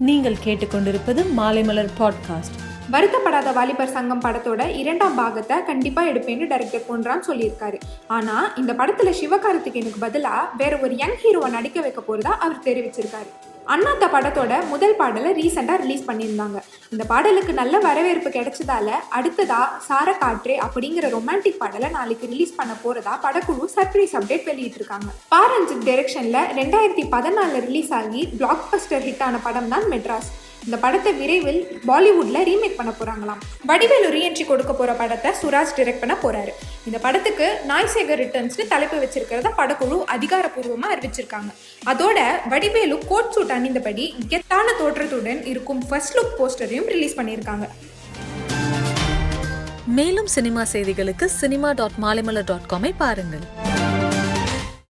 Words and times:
நீங்கள் 0.00 0.36
கேட்டுக்கொண்டிருப்பது 0.44 1.24
மாலைமலர் 1.36 1.88
பாட்காஸ்ட் 1.98 2.56
வருத்தப்படாத 2.92 3.52
வாலிபர் 3.52 3.90
சங்கம் 3.90 4.20
படத்தோட 4.20 4.76
இரண்டாம் 4.76 5.14
பாகத்தை 5.14 5.62
கண்டிப்பா 5.62 6.04
எடுப்பேன்னு 6.04 6.46
டைரக்டர் 6.46 6.84
பொன்ராம் 6.88 7.22
சொல்லியிருக்காரு. 7.28 7.80
ஆனா 8.06 8.52
இந்த 8.56 8.72
படத்துல 8.72 9.12
சிவகார்த்திகேயனுக்கு 9.20 10.00
பதிலா 10.00 10.34
வேற 10.56 10.76
ஒரு 10.76 10.96
யங் 10.96 11.16
ஹீரோவை 11.22 11.50
நடிக்க 11.50 11.80
வைக்க 11.80 12.02
போறதா 12.08 12.34
அவர் 12.38 12.62
தெரிவிச்சிருக்காரு. 12.64 13.30
அண்ணாத்த 13.74 14.04
படத்தோட 14.12 14.52
முதல் 14.72 14.94
பாடலை 14.98 15.30
ரீசெண்டாக 15.38 15.78
ரிலீஸ் 15.82 16.04
பண்ணியிருந்தாங்க. 16.08 16.58
இந்த 16.92 17.04
பாடலுக்கு 17.12 17.52
நல்ல 17.60 17.78
வரவேற்பு 17.86 18.30
கிடைச்சதால 18.36 18.88
அடுத்ததா 19.18 19.60
சார 19.86 20.14
காற்றே 20.22 20.56
அப்படிங்கிற 20.66 21.08
ரொமான்டிக் 21.16 21.58
பாடலை 21.62 21.90
நாளைக்கு 21.96 22.30
ரிலீஸ் 22.34 22.56
பண்ண 22.58 22.74
போறதா 22.84 23.14
படக்குழு 23.26 23.66
சர்ப்ரைஸ் 23.76 24.16
அப்டேட் 24.20 24.48
வெளியிட்டிருக்காங்க. 24.50 25.08
பாரஞ்சித் 25.34 25.86
டைரக்ஷன்ல 25.90 26.40
ரெண்டாயிரத்தி 26.60 27.06
பதினாலில் 27.16 27.64
ரிலீஸ் 27.68 27.92
ஆகி 28.00 28.22
பிளாக் 28.40 28.66
பஸ்டர் 28.72 29.06
ஹிட் 29.08 29.24
ஆன 29.28 29.40
படம் 29.48 29.72
தான் 29.74 29.88
மெட்ராஸ். 29.94 30.30
இந்த 30.66 30.76
படத்தை 30.84 31.10
விரைவில் 31.18 31.58
பாலிவுட்ல 31.88 32.38
ரீமேக் 32.48 32.78
பண்ண 32.78 32.92
போறாங்களாம். 33.00 33.40
வடிவேலு 33.70 34.08
ரீஎன்ட்ரி 34.14 34.44
கொடுக்க 34.48 34.72
போற 34.78 34.92
படத்தை 35.00 35.30
சுராஜ் 35.40 35.74
டிரெக்ட் 35.76 36.00
பண்ண 36.02 36.14
போறாரு. 36.22 36.52
இந்த 36.88 36.98
படத்துக்கு 37.04 37.46
நாய்சேகர் 37.70 38.20
ரிட்டர்ன்ஸ்னு 38.22 38.66
தலைப்பு 38.72 38.96
வச்சிருக்கிறத 39.02 39.52
படக்குழு 39.60 39.98
அதிகாரப்பூர்வமா 40.14 40.88
அறிவிச்சிருக்காங்க. 40.94 41.50
அதோட 41.92 42.18
வடிவேலு 42.54 42.98
கோட் 43.12 43.32
சூட் 43.36 43.54
அணிந்தபடி 43.58 44.06
கெத்தான 44.32 44.66
தோற்றத்துடன் 44.80 45.42
இருக்கும் 45.52 45.82
ஃபர்ஸ்ட் 45.88 46.16
லுக் 46.18 46.36
போஸ்டரையும் 46.40 46.90
ரிலீஸ் 46.94 47.18
பண்ணியிருக்காங்க. 47.20 47.68
மேலும் 49.98 50.30
சினிமா 50.36 50.64
செய்திகளுக்கு 50.74 51.28
சினிமா 51.40 51.72
டாட் 51.80 51.98
மாலைமலர் 52.06 52.50
டாட் 52.52 52.68
காமை 52.72 52.92
பாருங்கள். 53.04 53.46